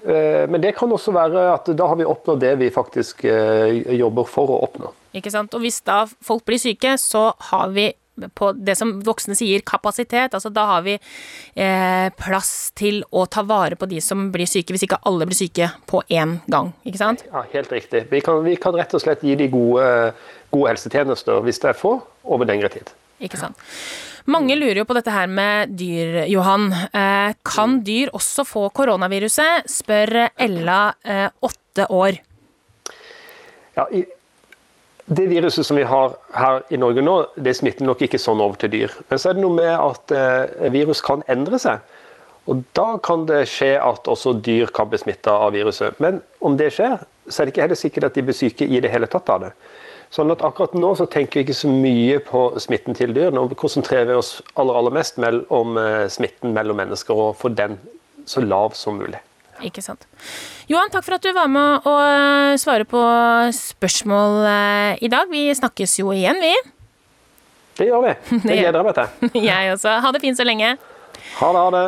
Eh, 0.04 0.48
Men 0.50 0.60
det 0.60 0.74
kan 0.76 0.92
også 0.92 1.14
være 1.14 1.46
at 1.54 1.70
da 1.78 1.86
har 1.86 1.96
vi 1.96 2.04
oppnådd 2.04 2.42
det 2.42 2.56
vi 2.58 2.70
faktisk 2.74 3.24
eh, 3.24 3.94
jobber 3.96 4.26
for 4.28 4.50
å 4.50 4.60
oppnå. 4.66 4.92
Ikke 5.14 5.30
sant? 5.30 5.54
Og 5.54 5.62
hvis 5.62 5.80
da 5.86 6.02
folk 6.24 6.44
blir 6.48 6.58
syke, 6.58 6.96
så 6.98 7.30
har 7.52 7.70
vi 7.70 7.92
på 8.34 8.52
det 8.52 8.76
som 8.76 8.94
voksne 9.04 9.36
sier 9.38 9.64
kapasitet, 9.66 10.34
altså 10.36 10.52
da 10.52 10.66
har 10.74 10.84
vi 10.84 10.98
eh, 10.98 12.08
plass 12.18 12.72
til 12.78 13.02
å 13.10 13.24
ta 13.26 13.44
vare 13.48 13.78
på 13.78 13.88
de 13.88 14.02
som 14.04 14.28
blir 14.34 14.48
syke, 14.50 14.74
hvis 14.74 14.86
ikke 14.86 15.00
alle 15.08 15.28
blir 15.28 15.38
syke 15.38 15.70
på 15.88 16.02
én 16.12 16.38
gang. 16.52 16.72
Ikke 16.84 17.00
sant? 17.00 17.24
Ja, 17.32 17.46
Helt 17.52 17.72
riktig. 17.72 18.06
Vi 18.10 18.20
kan, 18.24 18.42
vi 18.44 18.56
kan 18.60 18.76
rett 18.76 18.94
og 18.94 19.02
slett 19.02 19.24
gi 19.24 19.36
de 19.38 19.48
gode, 19.52 19.84
gode 20.52 20.72
helsetjenester 20.72 21.42
hvis 21.44 21.60
det 21.62 21.72
er 21.72 21.78
få, 21.78 21.98
over 22.24 22.48
lengre 22.48 22.70
tid. 22.72 22.92
Ikke 23.22 23.40
sant? 23.40 23.60
Mange 24.30 24.54
lurer 24.54 24.82
jo 24.82 24.86
på 24.86 24.94
dette 24.94 25.10
her 25.10 25.26
med 25.30 25.72
dyr, 25.78 26.22
Johan. 26.30 26.68
Eh, 26.70 27.34
kan 27.46 27.80
dyr 27.82 28.12
også 28.14 28.44
få 28.46 28.68
koronaviruset? 28.74 29.66
Spør 29.70 30.28
Ella, 30.38 30.94
eh, 31.02 31.28
åtte 31.42 31.88
år. 31.90 32.20
Ja, 33.74 33.88
i, 33.90 34.04
det 35.16 35.26
viruset 35.30 35.66
som 35.66 35.78
vi 35.78 35.86
har 35.88 36.14
her 36.36 36.62
i 36.72 36.78
Norge 36.80 37.02
nå, 37.04 37.16
det 37.36 37.54
smitter 37.58 37.86
nok 37.86 38.04
ikke 38.06 38.20
sånn 38.20 38.42
over 38.42 38.58
til 38.60 38.72
dyr. 38.72 38.94
Men 39.10 39.20
så 39.20 39.30
er 39.30 39.38
det 39.38 39.44
noe 39.44 39.56
med 39.56 39.72
at 39.72 40.14
eh, 40.16 40.70
virus 40.74 41.02
kan 41.04 41.24
endre 41.32 41.60
seg. 41.62 41.82
Og 42.50 42.64
da 42.74 42.96
kan 43.02 43.24
det 43.28 43.44
skje 43.50 43.76
at 43.78 44.08
også 44.10 44.34
dyr 44.42 44.70
kan 44.74 44.90
bli 44.90 44.98
smitta 44.98 45.34
av 45.46 45.54
viruset. 45.54 45.98
Men 46.02 46.20
om 46.42 46.58
det 46.58 46.72
skjer, 46.74 46.98
så 47.28 47.42
er 47.42 47.48
det 47.48 47.54
ikke 47.54 47.64
heller 47.66 47.78
sikkert 47.78 48.08
at 48.08 48.18
de 48.18 48.26
blir 48.26 48.36
syke 48.36 48.66
i 48.66 48.82
det 48.82 48.90
hele 48.90 49.08
tatt 49.10 49.30
av 49.30 49.46
det. 49.46 49.52
Sånn 50.12 50.32
at 50.34 50.42
akkurat 50.44 50.74
nå 50.76 50.90
så 50.98 51.06
tenker 51.08 51.40
vi 51.40 51.46
ikke 51.46 51.56
så 51.56 51.70
mye 51.72 52.18
på 52.26 52.44
smitten 52.60 52.98
til 52.98 53.14
dyr. 53.16 53.32
Nå 53.32 53.46
konsentrerer 53.56 54.10
vi 54.10 54.18
oss 54.18 54.34
aller, 54.60 54.76
aller 54.76 54.96
mest 54.98 55.20
om 55.48 55.78
eh, 55.80 56.06
smitten 56.12 56.52
mellom 56.56 56.82
mennesker, 56.82 57.16
og 57.16 57.38
få 57.40 57.54
den 57.56 57.78
så 58.28 58.42
lav 58.44 58.76
som 58.76 58.98
mulig. 59.00 59.22
Ikke 59.66 59.82
sant. 59.84 60.06
Johan, 60.70 60.90
takk 60.92 61.04
for 61.06 61.16
at 61.18 61.24
du 61.24 61.30
var 61.36 61.50
med 61.50 61.86
og 61.88 61.98
eh, 62.02 62.54
svare 62.60 62.86
på 62.88 63.02
spørsmål 63.56 64.40
eh, 64.48 65.02
i 65.06 65.10
dag. 65.12 65.30
Vi 65.30 65.46
snakkes 65.58 65.98
jo 66.00 66.12
igjen, 66.14 66.40
vi. 66.42 66.54
Det 67.78 67.86
gjør 67.88 68.02
vi. 68.06 68.16
Det 68.48 68.56
gleder 68.58 68.80
jeg 68.80 68.88
meg 68.88 68.98
til. 68.98 69.30
Jeg 69.50 69.72
også. 69.76 69.94
Ha 70.04 70.12
det 70.12 70.20
fint 70.24 70.38
så 70.38 70.46
lenge. 70.46 70.74
Ha 71.38 71.52
det, 71.54 71.62
ha 71.62 71.70
det. 71.76 71.86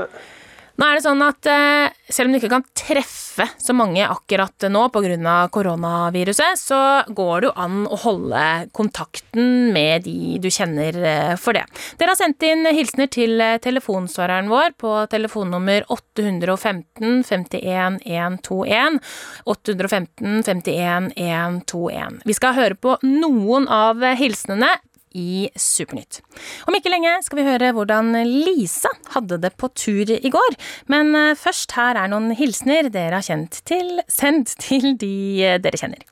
Nå 0.74 0.86
er 0.88 0.96
det 0.98 1.04
sånn 1.04 1.22
at 1.22 1.46
eh, 1.46 1.92
selv 2.10 2.28
om 2.28 2.34
du 2.34 2.40
ikke 2.40 2.50
kan 2.50 2.64
treffe 2.74 3.46
så 3.62 3.74
mange 3.76 4.02
akkurat 4.02 4.66
nå 4.70 4.88
pga. 4.90 5.34
koronaviruset, 5.54 6.58
så 6.58 6.78
går 7.06 7.40
det 7.40 7.48
jo 7.48 7.52
an 7.62 7.84
å 7.86 7.98
holde 8.02 8.42
kontakten 8.74 9.70
med 9.74 10.02
de 10.08 10.40
du 10.42 10.48
kjenner 10.50 10.98
eh, 10.98 11.34
for 11.38 11.54
det. 11.54 11.62
Dere 12.00 12.14
har 12.14 12.18
sendt 12.18 12.42
inn 12.42 12.66
hilsener 12.66 13.06
til 13.06 13.38
eh, 13.40 13.60
telefonsvareren 13.62 14.50
vår 14.50 14.74
på 14.80 14.96
telefonnummer 15.14 15.86
815 15.94 17.22
51 17.22 18.00
121. 18.02 18.98
815 19.46 20.42
51 20.42 21.12
121. 21.14 22.18
Vi 22.26 22.34
skal 22.34 22.58
høre 22.58 22.74
på 22.74 22.98
noen 23.06 23.70
av 23.70 24.02
hilsenene 24.18 24.74
i 25.14 25.48
Supernytt. 25.56 26.20
Om 26.68 26.76
ikke 26.76 26.92
lenge 26.92 27.12
skal 27.24 27.38
vi 27.38 27.46
høre 27.46 27.70
hvordan 27.76 28.12
Lisa 28.26 28.90
hadde 29.14 29.38
det 29.42 29.54
på 29.60 29.70
tur 29.78 30.10
i 30.10 30.32
går. 30.36 30.56
Men 30.90 31.14
eh, 31.18 31.36
først 31.38 31.76
her 31.78 31.98
er 32.00 32.10
noen 32.12 32.34
hilsener 32.38 32.90
dere 32.92 33.20
har 33.20 33.26
kjent 33.26 33.60
til, 33.68 34.00
sendt 34.10 34.56
til 34.62 34.94
de 35.00 35.14
eh, 35.46 35.60
dere 35.62 35.80
kjenner. 35.80 36.02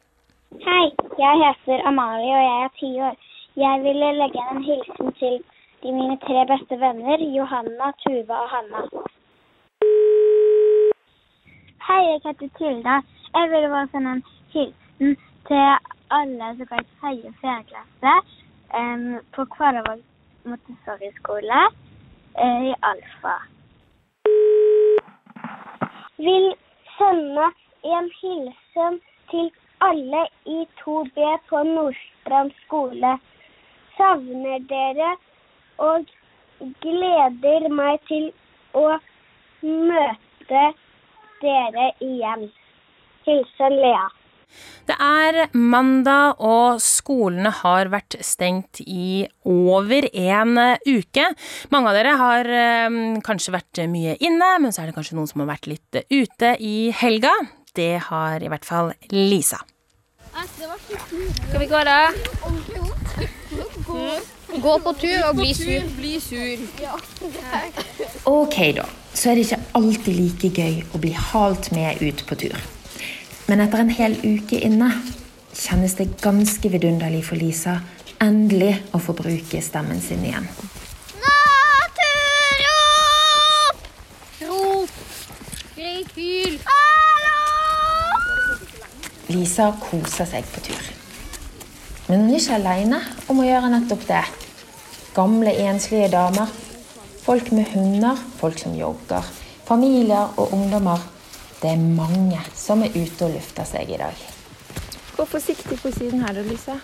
Hei, 0.63 0.87
jeg 1.19 1.43
heter 1.43 1.87
Amalie 1.89 2.35
og 2.37 2.45
jeg 2.47 2.61
er 2.67 2.77
ti 2.79 2.93
år. 3.09 3.17
Jeg 3.63 3.83
ville 3.85 4.13
legge 4.17 4.39
igjen 4.39 4.61
en 4.61 4.69
hilsen 4.69 5.17
til 5.21 5.41
de 5.83 5.93
mine 5.93 6.17
tre 6.23 6.45
beste 6.49 6.79
venner, 6.81 7.25
Johanna, 7.37 7.91
Tuva 8.05 8.45
og 8.45 8.53
Hanna. 8.55 8.85
Hei, 11.89 12.03
jeg 12.07 12.23
heter 12.29 12.53
Tilda. 12.61 13.01
Jeg 13.35 13.51
ville 13.51 13.73
bare 13.75 13.91
sende 13.93 14.15
en 14.17 14.25
hilsen 14.55 15.19
til 15.49 15.67
alle 16.19 16.55
som 16.57 16.71
går 16.71 16.85
i 16.85 16.89
tredje 17.01 17.33
og 17.33 17.37
fjerde 17.43 17.69
klasse 17.73 18.42
på 19.33 19.47
Kvalavåg 19.47 20.03
Montessori-skole 20.45 21.61
eh, 22.35 22.63
i 22.71 22.75
Alfa. 22.81 23.35
Vil 26.17 26.55
sende 26.99 27.51
en 27.83 28.11
hilsen 28.21 29.01
til 29.31 29.51
alle 29.81 30.23
i 30.47 30.67
2B 30.85 31.19
på 31.49 31.63
Nordstrand 31.63 32.53
skole. 32.65 33.19
Savner 33.97 34.59
dere 34.73 35.11
og 35.79 36.09
gleder 36.81 37.69
meg 37.69 38.01
til 38.09 38.33
å 38.73 38.89
møte 39.63 40.65
dere 41.45 41.93
igjen. 42.01 42.49
Hilsen 43.27 43.81
Lea. 43.85 44.09
Det 44.89 44.97
er 44.99 45.53
mandag, 45.55 46.41
og 46.43 46.81
skolene 46.83 47.53
har 47.63 47.91
vært 47.93 48.17
stengt 48.27 48.81
i 48.83 49.23
over 49.47 50.09
en 50.11 50.59
uke. 50.89 51.29
Mange 51.71 51.93
av 51.93 51.99
dere 51.99 52.17
har 52.19 52.51
eh, 52.51 53.01
kanskje 53.25 53.55
vært 53.55 53.85
mye 53.93 54.17
inne, 54.21 54.51
men 54.65 54.75
så 54.75 54.83
er 54.83 54.91
det 54.91 54.97
kanskje 54.99 55.19
noen 55.19 55.31
som 55.31 55.45
har 55.45 55.53
vært 55.55 55.71
litt 55.71 56.03
ute 56.11 56.57
i 56.59 56.91
helga. 57.03 57.33
Det 57.73 57.95
har 58.11 58.43
i 58.43 58.51
hvert 58.53 58.67
fall 58.69 58.93
Lisa. 59.15 59.63
Skal 60.33 61.61
vi 61.61 61.67
gå, 61.67 61.85
da? 61.85 62.13
Gå 64.63 64.79
på 64.85 64.93
tur 65.01 65.25
og 65.29 65.37
bli 65.37 65.55
sur. 65.55 65.89
Bli 65.97 66.19
sur. 66.21 66.59
Ok, 68.29 68.57
da. 68.77 68.87
Så 69.15 69.31
er 69.31 69.37
det 69.37 69.47
ikke 69.47 69.61
alltid 69.79 70.15
like 70.17 70.53
gøy 70.57 70.79
å 70.93 71.01
bli 71.01 71.13
halt 71.17 71.71
med 71.73 72.01
ut 72.03 72.25
på 72.29 72.39
tur. 72.45 72.57
Men 73.53 73.61
etter 73.61 73.83
en 73.83 73.91
hel 73.93 74.15
uke 74.25 74.57
inne 74.65 74.87
kjennes 75.53 75.93
det 75.99 76.07
ganske 76.23 76.71
vidunderlig 76.73 77.21
for 77.27 77.37
Lisa 77.37 77.75
endelig 78.25 78.81
å 78.97 78.99
få 79.05 79.13
bruke 79.19 79.61
stemmen 79.61 80.01
sin 80.01 80.25
igjen. 80.25 80.47
Naturrop! 81.21 82.73
Rop! 84.49 84.89
Skrik 85.67 86.17
hyl! 86.17 86.57
Hallo! 86.65 88.57
Lisa 89.35 89.69
koser 89.85 90.33
seg 90.33 90.49
på 90.55 90.65
tur. 90.71 90.89
Men 92.09 92.25
hun 92.25 92.33
er 92.33 92.41
ikke 92.41 92.57
aleine 92.57 93.05
om 93.29 93.45
å 93.45 93.49
gjøre 93.51 93.69
nettopp 93.77 94.09
det. 94.15 94.25
Gamle, 95.13 95.53
enslige 95.69 96.09
damer, 96.17 96.49
folk 97.29 97.53
med 97.53 97.69
hunder, 97.77 98.17
folk 98.41 98.57
som 98.65 98.73
jogger, 98.81 99.21
familier 99.69 100.33
og 100.41 100.57
ungdommer. 100.57 101.12
Det 101.63 101.71
er 101.71 101.79
mange 101.79 102.41
som 102.59 102.81
er 102.83 102.91
ute 102.91 103.27
og 103.29 103.37
lufter 103.37 103.67
seg 103.69 103.91
i 103.95 103.99
dag. 104.01 104.23
Gå 105.15 105.27
forsiktig 105.31 105.77
på 105.79 105.93
siden 105.95 106.25
her, 106.25 106.41
Lisa. 106.43 106.75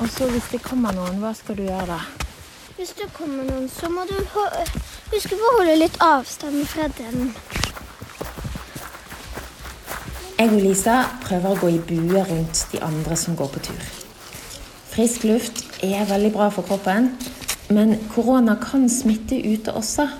Og 0.00 0.08
så 0.10 0.26
hvis 0.32 0.48
det 0.50 0.58
kommer 0.64 0.92
noen, 0.96 1.20
hva 1.22 1.30
skal 1.38 1.54
du 1.56 1.62
gjøre 1.68 1.86
da? 1.92 2.00
Hvis 2.74 2.90
det 2.98 3.06
kommer 3.14 3.46
noen, 3.46 3.68
så 3.70 3.86
må 3.86 4.02
du 4.10 4.16
huske 4.18 5.38
på 5.38 5.46
å 5.46 5.52
holde 5.60 5.76
litt 5.78 6.00
avstand 6.02 6.66
fra 6.66 6.88
den. 6.98 7.30
Jeg 10.34 10.50
og 10.50 10.58
Lisa 10.58 10.98
prøver 11.22 11.54
å 11.54 11.60
gå 11.62 11.70
i 11.76 11.80
bue 11.86 12.26
rundt 12.26 12.66
de 12.74 12.82
andre 12.82 13.16
som 13.16 13.38
går 13.38 13.54
på 13.54 13.62
tur. 13.70 13.88
Frisk 14.90 15.22
luft 15.30 15.62
er 15.86 16.02
veldig 16.10 16.34
bra 16.34 16.50
for 16.50 16.66
kroppen, 16.66 17.12
men 17.70 17.94
korona 18.10 18.58
kan 18.58 18.90
smitte 18.90 19.38
ute 19.38 19.70
også. 19.78 20.10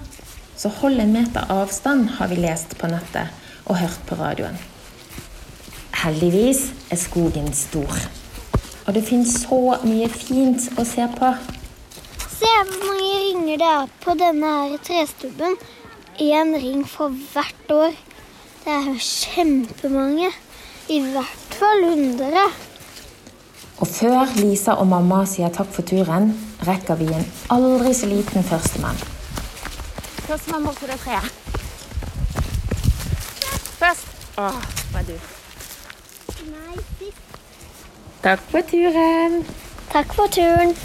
Så 0.65 0.71
hold 0.81 1.01
en 1.01 1.11
meter 1.13 1.45
avstand, 1.53 2.07
har 2.17 2.31
vi 2.31 2.39
lest 2.41 2.71
på 2.81 2.89
nettet 2.89 3.29
og 3.69 3.77
hørt 3.77 3.99
på 4.09 4.17
radioen. 4.17 4.55
Heldigvis 6.01 6.63
er 6.89 6.97
skogen 7.03 7.51
stor. 7.53 7.93
Og 8.87 8.97
det 8.97 9.03
finnes 9.05 9.43
så 9.43 9.59
mye 9.85 10.09
fint 10.09 10.71
å 10.81 10.87
se 10.89 11.05
på. 11.19 11.35
Se 12.23 12.49
hvor 12.49 12.81
mange 12.81 13.13
ringer 13.27 13.61
det 13.61 13.69
er 13.75 13.93
på 14.07 14.17
denne 14.17 14.57
her 14.63 14.81
trestubben. 14.89 15.61
Én 16.17 16.57
ring 16.57 16.89
for 16.89 17.13
hvert 17.13 17.75
år. 17.77 17.99
Det 18.65 18.73
er 18.73 18.89
jo 18.89 18.97
kjempemange. 19.05 20.31
I 20.89 21.03
hvert 21.11 21.59
fall 21.61 21.91
100. 21.91 22.47
Og 23.85 23.91
før 23.99 24.33
Lisa 24.41 24.81
og 24.81 24.89
mamma 24.97 25.27
sier 25.29 25.53
takk 25.53 25.77
for 25.77 25.85
turen, 25.85 26.33
rekker 26.65 27.05
vi 27.05 27.13
en 27.13 27.29
aldri 27.53 27.93
så 27.93 28.09
liten 28.09 28.49
førstemann. 28.49 29.11
Førstemann 30.27 30.65
bort 30.65 30.77
til 30.77 30.89
det 30.89 30.99
treet. 31.01 31.25
Først. 33.79 34.07
Åh, 34.39 34.63
var 34.93 35.03
du. 35.03 35.13
Nei, 36.51 36.77
sist. 36.99 37.17
Takk 38.23 38.41
for 38.51 38.61
turen. 38.71 39.47
Takk 39.93 40.15
for 40.15 40.27
turen. 40.27 40.77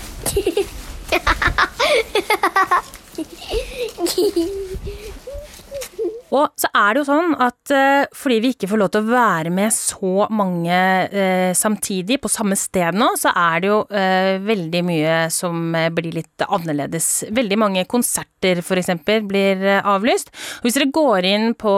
Og 6.35 6.53
så 6.59 6.69
er 6.77 6.93
det 6.93 7.01
jo 7.01 7.07
sånn 7.07 7.33
at 7.41 7.73
eh, 7.73 8.05
fordi 8.15 8.37
vi 8.43 8.51
ikke 8.53 8.69
får 8.69 8.81
lov 8.81 8.91
til 8.93 9.05
å 9.05 9.13
være 9.13 9.53
med 9.53 9.73
så 9.73 10.27
mange 10.29 10.77
eh, 11.09 11.51
samtidig 11.57 12.19
på 12.21 12.29
samme 12.31 12.57
sted 12.59 12.97
nå, 12.97 13.09
så 13.17 13.33
er 13.33 13.63
det 13.63 13.71
jo 13.71 13.79
eh, 13.89 14.37
veldig 14.45 14.83
mye 14.85 15.15
som 15.33 15.73
eh, 15.77 15.89
blir 15.93 16.19
litt 16.19 16.45
annerledes. 16.45 17.09
Veldig 17.33 17.59
mange 17.61 17.85
konserter 17.89 18.61
eksempel 18.61 19.25
blir 19.29 19.63
eh, 19.65 19.81
avlyst. 19.81 20.29
Og 20.59 20.67
hvis 20.67 20.77
dere 20.77 20.91
går 20.93 21.29
inn 21.29 21.47
på 21.59 21.73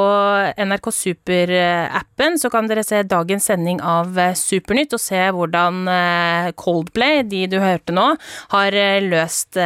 NRK 0.59 0.91
Super-appen, 0.99 2.39
så 2.41 2.51
kan 2.53 2.67
dere 2.69 2.83
se 2.85 3.01
dagens 3.07 3.47
sending 3.47 3.79
av 3.81 4.19
Supernytt 4.37 4.97
og 4.97 5.01
se 5.01 5.21
hvordan 5.33 5.85
Coldplay, 6.59 7.23
de 7.27 7.45
du 7.51 7.57
hørte 7.61 7.95
nå, 7.95 8.11
har 8.53 8.77
løst 9.07 9.57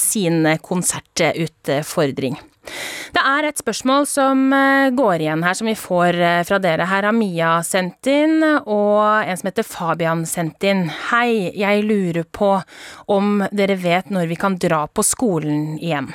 sin 0.00 0.46
konsertutfordring. 0.64 2.38
Det 3.14 3.22
er 3.24 3.48
et 3.48 3.60
spørsmål 3.60 4.06
som 4.08 4.52
eh, 4.54 4.90
går 4.96 5.24
igjen 5.24 5.44
her, 5.46 5.56
som 5.56 5.70
vi 5.70 5.74
får 5.78 6.18
eh, 6.20 6.42
fra 6.48 6.60
dere. 6.62 6.86
Her 6.90 7.08
har 7.08 7.16
Mia 7.16 7.54
sendt 7.66 8.10
inn, 8.10 8.42
og 8.44 9.00
en 9.24 9.40
som 9.40 9.50
heter 9.50 9.66
Fabian 9.66 10.24
sendt 10.28 10.64
inn. 10.68 10.86
Hei, 11.08 11.50
jeg 11.56 11.86
lurer 11.88 12.28
på 12.28 12.52
om 13.10 13.42
dere 13.50 13.78
vet 13.80 14.12
når 14.14 14.28
vi 14.30 14.38
kan 14.38 14.58
dra 14.60 14.84
på 14.86 15.04
skolen 15.06 15.78
igjen. 15.80 16.10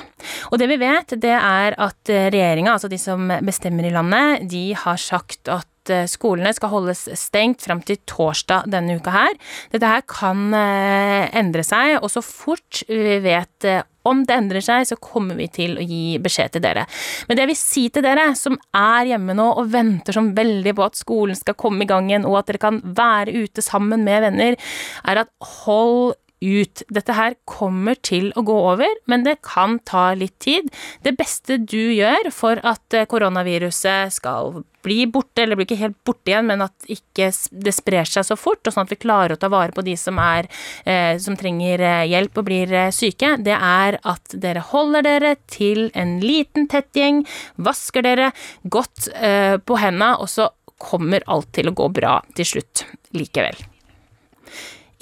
Og 0.52 0.60
det 0.62 0.70
vi 0.72 0.80
vet, 0.82 1.18
det 1.20 1.36
er 1.36 1.76
at 1.82 2.14
regjeringa, 2.14 2.78
altså 2.78 2.92
de 2.92 3.02
som 3.02 3.32
bestemmer 3.44 3.90
i 3.90 3.94
landet, 3.94 4.48
de 4.52 4.66
har 4.78 5.02
sagt 5.02 5.50
at 5.52 5.68
eh, 5.92 6.06
skolene 6.10 6.54
skal 6.56 6.72
holdes 6.72 7.08
stengt 7.20 7.64
fram 7.66 7.82
til 7.86 8.00
torsdag 8.10 8.70
denne 8.72 9.00
uka 9.00 9.14
her. 9.14 9.40
Dette 9.74 9.90
her 9.90 10.06
kan 10.08 10.54
eh, 10.56 11.32
endre 11.36 11.66
seg, 11.68 11.98
og 12.02 12.12
så 12.14 12.24
fort 12.24 12.84
vi 12.88 13.18
vet 13.24 13.68
eh, 13.68 13.84
om 14.04 14.24
det 14.28 14.36
endrer 14.36 14.64
seg, 14.64 14.88
så 14.88 14.98
kommer 15.00 15.38
vi 15.40 15.48
til 15.52 15.78
å 15.80 15.84
gi 15.84 16.18
beskjed 16.24 16.56
til 16.56 16.64
dere. 16.66 16.84
Men 17.28 17.38
det 17.38 17.46
jeg 17.46 17.52
vil 17.54 17.60
si 17.60 17.84
til 17.94 18.04
dere 18.06 18.30
som 18.36 18.58
er 18.76 19.14
hjemme 19.14 19.36
nå 19.38 19.46
og 19.62 19.72
venter 19.72 20.16
sånn 20.18 20.34
veldig 20.36 20.76
på 20.76 20.88
at 20.88 21.00
skolen 21.00 21.40
skal 21.40 21.58
komme 21.60 21.86
i 21.86 21.90
gang 21.90 22.12
igjen, 22.12 22.28
og 22.28 22.42
at 22.42 22.52
dere 22.52 22.64
kan 22.66 22.82
være 22.84 23.46
ute 23.46 23.64
sammen 23.64 24.04
med 24.04 24.26
venner, 24.28 24.60
er 25.08 25.24
at 25.24 25.32
hold 25.64 26.18
ut. 26.44 26.84
Dette 26.94 27.16
her 27.18 27.38
kommer 27.50 27.98
til 28.00 28.32
å 28.36 28.44
gå 28.46 28.58
over, 28.74 29.00
men 29.10 29.26
det 29.28 29.40
kan 29.46 29.80
ta 29.88 30.12
litt 30.18 30.38
tid. 30.44 30.70
Det 31.06 31.16
beste 31.18 31.60
du 31.64 31.94
gjør 31.96 32.30
for 32.36 32.62
at 32.68 32.98
eh, 32.98 33.08
koronaviruset 33.10 34.14
skal 34.20 34.64
bli 34.84 35.06
borte, 35.08 35.44
eller 35.44 35.56
blir 35.56 35.68
ikke 35.68 35.80
helt 35.80 36.00
borte 36.06 36.32
igjen, 36.32 36.48
men 36.50 36.66
at 36.66 36.88
ikke 36.92 37.30
det 37.64 37.74
sprer 37.76 38.10
seg 38.10 38.28
så 38.28 38.38
fort, 38.40 38.62
og 38.68 38.76
sånn 38.76 38.88
at 38.88 38.94
vi 38.94 39.00
klarer 39.00 39.36
å 39.36 39.40
ta 39.40 39.50
vare 39.52 39.76
på 39.76 39.86
de 39.86 39.96
som, 40.00 40.20
er, 40.20 40.50
eh, 40.84 41.16
som 41.24 41.38
trenger 41.40 41.84
eh, 41.84 42.04
hjelp 42.12 42.42
og 42.42 42.48
blir 42.50 42.74
eh, 42.76 42.92
syke, 42.96 43.36
det 43.44 43.56
er 43.56 44.00
at 44.04 44.36
dere 44.44 44.66
holder 44.74 45.08
dere 45.08 45.36
til 45.48 45.88
en 45.96 46.18
liten, 46.24 46.68
tett 46.72 46.92
gjeng, 47.00 47.24
vasker 47.56 48.06
dere 48.06 48.32
godt 48.64 49.08
eh, 49.16 49.56
på 49.64 49.80
henda, 49.80 50.18
og 50.20 50.32
så 50.32 50.52
kommer 50.84 51.24
alt 51.32 51.54
til 51.56 51.72
å 51.72 51.78
gå 51.78 51.88
bra 51.96 52.18
til 52.36 52.56
slutt 52.56 52.84
likevel. 53.16 53.56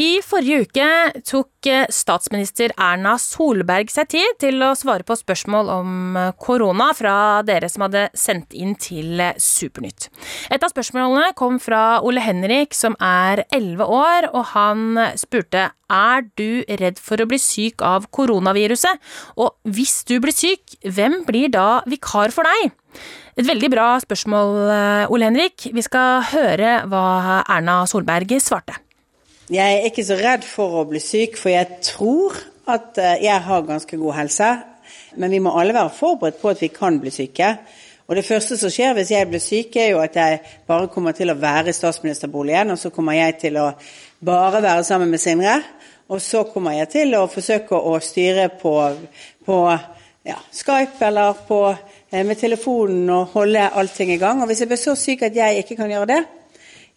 I 0.01 0.17
forrige 0.25 0.63
uke 0.63 0.85
tok 1.27 1.67
eh, 1.69 1.83
statsminister 1.93 2.71
Erna 2.73 3.17
Solberg 3.21 3.91
seg 3.93 4.07
tid 4.09 4.39
til 4.41 4.63
å 4.65 4.71
svare 4.77 5.05
på 5.05 5.13
spørsmål 5.19 5.69
om 5.69 6.17
eh, 6.17 6.31
korona 6.41 6.87
fra 6.97 7.13
dere 7.45 7.69
som 7.69 7.85
hadde 7.85 8.07
sendt 8.17 8.55
inn 8.57 8.73
til 8.81 9.21
eh, 9.21 9.37
Supernytt. 9.37 10.07
Et 10.49 10.57
av 10.57 10.73
spørsmålene 10.73 11.35
kom 11.37 11.61
fra 11.61 11.99
Ole 12.07 12.23
Henrik, 12.25 12.73
som 12.73 12.97
er 12.97 13.43
11 13.51 13.85
år, 13.85 14.31
og 14.33 14.49
han 14.55 14.97
spurte 15.21 15.69
er 15.91 16.25
du 16.39 16.63
redd 16.81 16.97
for 17.03 17.21
å 17.21 17.29
bli 17.29 17.37
syk 17.41 17.83
av 17.85 18.09
koronaviruset, 18.15 19.01
og 19.37 19.53
hvis 19.69 19.99
du 20.09 20.17
blir 20.23 20.33
syk, 20.33 20.79
hvem 20.81 21.21
blir 21.29 21.51
da 21.53 21.83
vikar 21.85 22.33
for 22.33 22.47
deg? 22.47 22.71
Et 23.37 23.45
veldig 23.45 23.69
bra 23.73 23.91
spørsmål, 24.01 24.55
Ole 25.13 25.29
Henrik. 25.29 25.69
Vi 25.75 25.83
skal 25.85 26.23
høre 26.31 26.79
hva 26.89 27.43
Erna 27.43 27.83
Solberg 27.91 28.39
svarte. 28.41 28.81
Jeg 29.51 29.67
er 29.67 29.85
ikke 29.89 30.03
så 30.07 30.15
redd 30.15 30.45
for 30.47 30.77
å 30.79 30.81
bli 30.87 30.99
syk, 31.03 31.33
for 31.35 31.51
jeg 31.51 31.81
tror 31.83 32.37
at 32.71 32.95
eh, 33.03 33.17
jeg 33.25 33.43
har 33.43 33.65
ganske 33.67 33.97
god 33.99 34.15
helse. 34.15 34.51
Men 35.19 35.33
vi 35.35 35.41
må 35.43 35.51
alle 35.59 35.75
være 35.75 35.91
forberedt 35.91 36.37
på 36.39 36.53
at 36.53 36.61
vi 36.63 36.69
kan 36.71 37.01
bli 37.01 37.11
syke. 37.11 37.49
Og 38.07 38.15
det 38.15 38.23
første 38.23 38.55
som 38.55 38.71
skjer 38.71 38.95
hvis 38.95 39.11
jeg 39.11 39.27
blir 39.27 39.43
syk, 39.43 39.75
er 39.75 39.89
jo 39.91 39.99
at 39.99 40.15
jeg 40.15 40.39
bare 40.71 40.87
kommer 40.93 41.11
til 41.17 41.33
å 41.33 41.35
være 41.35 41.67
i 41.67 41.75
statsministerboligen, 41.75 42.71
og 42.71 42.79
så 42.79 42.93
kommer 42.95 43.19
jeg 43.19 43.41
til 43.43 43.59
å 43.59 43.67
bare 44.23 44.63
være 44.63 44.87
sammen 44.87 45.11
med 45.11 45.19
Sindre. 45.19 45.59
Og 46.07 46.23
så 46.23 46.45
kommer 46.47 46.79
jeg 46.79 46.93
til 46.95 47.19
å 47.19 47.27
forsøke 47.31 47.75
å 47.75 47.97
styre 48.03 48.47
på, 48.55 48.75
på 49.43 49.61
ja, 50.31 50.39
Skype 50.47 51.09
eller 51.11 51.43
på, 51.47 51.65
eh, 52.07 52.23
med 52.23 52.39
telefonen 52.39 53.11
og 53.17 53.35
holde 53.35 53.67
allting 53.67 54.15
i 54.15 54.21
gang. 54.21 54.39
Og 54.39 54.47
hvis 54.47 54.63
jeg 54.63 54.71
blir 54.71 54.79
så 54.79 54.95
syk 54.95 55.27
at 55.27 55.35
jeg 55.35 55.65
ikke 55.65 55.83
kan 55.83 55.91
gjøre 55.91 56.13
det, 56.15 56.23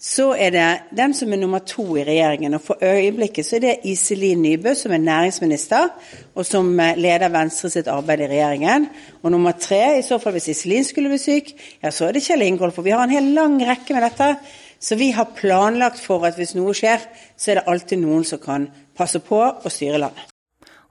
så 0.05 0.27
er 0.37 0.51
det 0.53 0.67
den 0.93 1.15
som 1.17 1.33
er 1.33 1.39
nummer 1.41 1.63
to 1.65 1.85
i 1.97 2.03
regjeringen. 2.05 2.55
Og 2.59 2.61
for 2.61 2.83
øyeblikket 2.85 3.47
så 3.47 3.57
er 3.57 3.63
det 3.63 3.77
Iselin 3.89 4.43
Nybø, 4.43 4.75
som 4.77 4.93
er 4.93 5.01
næringsminister, 5.01 5.89
og 6.35 6.45
som 6.45 6.69
eh, 6.81 6.99
leder 7.01 7.33
Venstre 7.33 7.71
sitt 7.73 7.89
arbeid 7.89 8.21
i 8.21 8.29
regjeringen. 8.35 8.85
Og 9.23 9.33
nummer 9.33 9.57
tre, 9.57 9.99
i 9.99 10.05
så 10.05 10.19
fall 10.21 10.37
hvis 10.37 10.51
Iselin 10.53 10.85
skulle 10.85 11.15
bli 11.15 11.23
syk, 11.23 11.55
ja, 11.81 11.91
så 11.91 12.11
er 12.11 12.13
det 12.13 12.25
Kjell 12.27 12.45
Ingolf. 12.45 12.77
For 12.77 12.85
vi 12.85 12.93
har 12.93 13.07
en 13.07 13.17
hel 13.17 13.33
lang 13.33 13.57
rekke 13.65 13.97
med 13.97 14.05
dette. 14.05 14.35
Så 14.77 15.01
vi 15.01 15.09
har 15.17 15.33
planlagt 15.37 16.05
for 16.05 16.29
at 16.29 16.37
hvis 16.37 16.53
noe 16.59 16.77
skjer, 16.77 17.09
så 17.41 17.55
er 17.55 17.63
det 17.63 17.67
alltid 17.73 18.05
noen 18.05 18.29
som 18.29 18.45
kan 18.45 18.69
passe 18.97 19.25
på 19.25 19.41
og 19.41 19.73
styre 19.73 20.05
landet. 20.05 20.34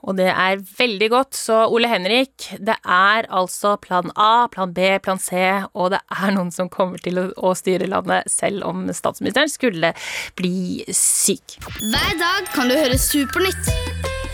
Og 0.04 0.18
det 0.18 0.28
er 0.28 0.60
veldig 0.60 1.08
godt, 1.14 1.38
så 1.38 1.62
Ole 1.72 1.88
Henrik, 1.88 2.50
det 2.60 2.76
er 2.84 3.28
altså 3.32 3.78
plan 3.80 4.12
A, 4.20 4.50
plan 4.52 4.74
B, 4.76 4.98
plan 5.04 5.20
C, 5.22 5.40
og 5.72 5.94
det 5.94 6.02
er 6.12 6.34
noen 6.36 6.52
som 6.52 6.72
kommer 6.72 7.00
til 7.04 7.22
å, 7.24 7.54
styre 7.56 7.88
landet 7.88 8.28
selv 8.32 8.66
om 8.68 8.88
statsministeren 8.92 9.52
skulle 9.52 9.94
bli 10.40 10.84
syk. 10.92 11.56
Hver 11.80 12.18
dag 12.20 12.50
kan 12.52 12.68
du 12.68 12.76
høre 12.76 12.98
Supernytt. 13.00 13.70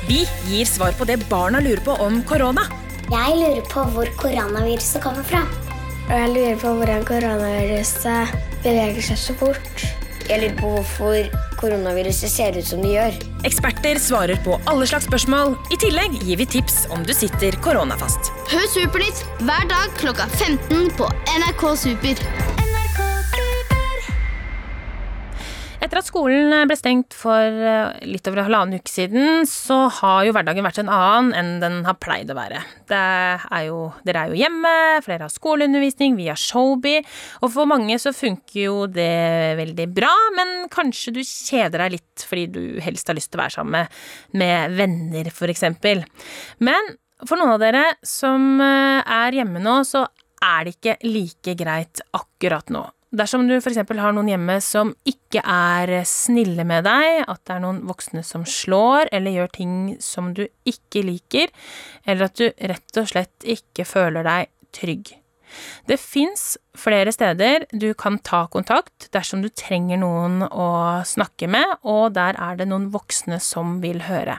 Vi 0.10 0.24
gir 0.50 0.66
svar 0.66 0.96
på 0.98 1.06
det 1.06 1.20
barna 1.30 1.62
lurer 1.62 1.84
på 1.86 1.94
om 2.02 2.24
korona. 2.26 2.66
Jeg 3.10 3.38
lurer 3.38 3.62
på 3.70 3.84
hvor 3.94 4.10
koronaviruset 4.18 5.04
kommer 5.04 5.28
fra. 5.28 5.44
Og 6.08 6.16
jeg 6.16 6.34
lurer 6.34 6.58
på 6.64 6.74
hvordan 6.80 7.06
koronaviruset 7.06 8.34
beveger 8.64 9.06
seg 9.12 9.22
så 9.28 9.38
fort. 9.44 9.86
Jeg 10.26 10.42
lurer 10.42 10.58
på 10.58 10.74
hvorfor 10.74 11.49
koronaviruset 11.60 12.32
ser 12.32 12.58
ut 12.60 12.68
som 12.68 12.84
det 12.84 12.94
gjør. 12.96 13.18
Eksperter 13.48 14.00
svarer 14.02 14.40
på 14.46 14.58
alle 14.70 14.88
slags 14.90 15.08
spørsmål. 15.10 15.56
I 15.74 15.80
tillegg 15.82 16.20
gir 16.24 16.40
vi 16.42 16.48
tips 16.58 16.86
om 16.94 17.04
du 17.08 17.14
sitter 17.16 17.56
koronafast. 17.64 18.32
Hør 18.52 18.70
Supernytt 18.74 19.26
hver 19.44 19.68
dag 19.72 20.00
klokka 20.00 20.30
15 20.40 20.96
på 21.00 21.12
NRK 21.40 21.68
Super. 21.84 22.49
Etter 25.80 26.02
at 26.02 26.08
skolen 26.10 26.52
ble 26.68 26.76
stengt 26.76 27.16
for 27.16 27.40
eh, 27.40 28.02
litt 28.04 28.26
over 28.28 28.42
halvannen 28.44 28.82
uke 28.82 28.92
siden, 28.92 29.46
så 29.48 29.86
har 30.02 30.26
jo 30.28 30.34
hverdagen 30.36 30.66
vært 30.66 30.82
en 30.82 30.92
annen 30.92 31.32
enn 31.40 31.52
den 31.62 31.78
har 31.88 31.96
pleid 32.04 32.32
å 32.34 32.36
være. 32.36 32.60
Er 32.92 33.64
jo, 33.70 33.86
dere 34.04 34.26
er 34.26 34.34
jo 34.34 34.42
hjemme, 34.42 34.74
flere 35.06 35.24
har 35.24 35.32
skoleundervisning, 35.32 36.18
vi 36.20 36.28
har 36.28 36.40
Showby, 36.40 36.98
og 37.40 37.54
for 37.56 37.70
mange 37.72 37.96
så 38.02 38.12
funker 38.16 38.60
jo 38.60 38.76
det 38.92 39.56
veldig 39.62 39.88
bra, 39.96 40.12
men 40.36 40.54
kanskje 40.74 41.16
du 41.16 41.22
kjeder 41.24 41.86
deg 41.86 41.96
litt 41.96 42.28
fordi 42.28 42.46
du 42.52 42.62
helst 42.84 43.08
har 43.08 43.16
lyst 43.16 43.32
til 43.32 43.40
å 43.40 43.46
være 43.46 43.58
sammen 43.62 43.80
med, 43.80 44.00
med 44.44 44.78
venner, 44.82 45.32
for 45.32 45.52
eksempel. 45.52 46.04
Men 46.60 46.96
for 47.24 47.40
noen 47.40 47.56
av 47.56 47.64
dere 47.64 47.88
som 48.04 48.60
eh, 48.60 49.00
er 49.00 49.40
hjemme 49.40 49.64
nå, 49.64 49.80
så 49.88 50.04
er 50.44 50.68
det 50.68 50.76
ikke 50.76 51.00
like 51.08 51.56
greit 51.60 52.04
akkurat 52.20 52.68
nå. 52.76 52.84
Dersom 53.10 53.48
du 53.50 53.56
f.eks. 53.58 53.80
har 53.82 54.14
noen 54.14 54.28
hjemme 54.30 54.60
som 54.62 54.92
ikke 55.10 55.42
er 55.42 56.04
snille 56.06 56.62
med 56.68 56.86
deg, 56.86 57.24
at 57.26 57.42
det 57.48 57.56
er 57.56 57.64
noen 57.64 57.80
voksne 57.90 58.22
som 58.26 58.44
slår 58.46 59.10
eller 59.16 59.34
gjør 59.34 59.56
ting 59.56 59.80
som 60.04 60.30
du 60.38 60.44
ikke 60.70 61.02
liker, 61.08 61.50
eller 62.06 62.30
at 62.30 62.38
du 62.38 62.46
rett 62.70 63.02
og 63.02 63.10
slett 63.10 63.50
ikke 63.58 63.88
føler 63.90 64.28
deg 64.28 64.54
trygg. 64.78 65.16
Det 65.90 65.98
fins 65.98 66.58
flere 66.78 67.10
steder 67.10 67.66
du 67.74 67.88
kan 67.98 68.20
ta 68.22 68.44
kontakt 68.54 69.10
dersom 69.16 69.42
du 69.42 69.50
trenger 69.50 69.98
noen 69.98 70.44
å 70.46 71.02
snakke 71.02 71.50
med, 71.50 71.66
og 71.82 72.14
der 72.14 72.38
er 72.38 72.60
det 72.60 72.70
noen 72.70 72.92
voksne 72.94 73.42
som 73.42 73.80
vil 73.82 74.06
høre. 74.06 74.38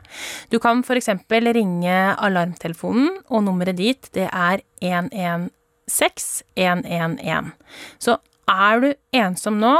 Du 0.54 0.60
kan 0.62 0.84
f.eks. 0.86 1.10
ringe 1.58 1.98
alarmtelefonen, 2.14 3.24
og 3.26 3.46
nummeret 3.48 3.82
dit 3.82 4.12
det 4.14 4.30
er 4.30 4.62
116 4.78 6.46
111. 6.54 7.50
Så 7.98 8.20
er 8.50 8.82
du 8.82 8.90
ensom 9.16 9.60
nå, 9.62 9.74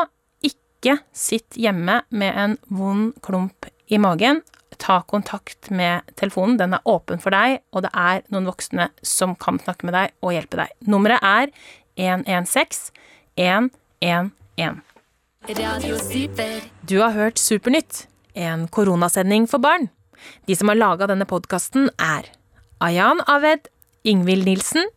ikke 0.46 1.00
sitt 1.12 1.58
hjemme 1.60 2.00
med 2.08 2.38
en 2.38 2.56
vond 2.70 3.12
klump 3.24 3.68
i 3.90 3.98
magen. 4.00 4.42
Ta 4.80 5.02
kontakt 5.10 5.68
med 5.74 6.06
telefonen, 6.16 6.56
den 6.56 6.74
er 6.76 6.86
åpen 6.88 7.20
for 7.20 7.34
deg, 7.34 7.60
og 7.74 7.84
det 7.84 7.90
er 7.92 8.22
noen 8.32 8.48
voksne 8.48 8.88
som 9.04 9.34
kan 9.36 9.60
snakke 9.60 9.88
med 9.88 9.96
deg 9.98 10.14
og 10.24 10.32
hjelpe 10.36 10.62
deg. 10.62 10.72
Nummeret 10.88 11.20
er 11.26 11.52
116 12.00 12.94
111. 13.36 14.30
Du 16.88 17.00
har 17.00 17.12
hørt 17.16 17.38
Supernytt, 17.40 18.06
en 18.34 18.68
koronasending 18.68 19.49
for 19.50 19.60
barn. 19.60 19.88
De 20.47 20.56
som 20.56 20.68
har 20.68 20.78
laga 20.78 21.08
denne 21.10 21.26
podkasten, 21.28 21.88
er 21.97 22.28
Ayan 22.80 23.21
Aved, 23.28 23.68
Ingvild 24.04 24.45
Nilsen, 24.49 24.88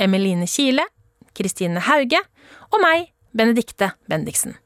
Emeline 0.00 0.48
Kile, 0.48 0.84
Kristine 1.36 1.80
Hauge 1.84 2.20
og 2.72 2.80
meg, 2.82 3.10
Benedikte 3.36 3.92
Bendiksen. 4.08 4.56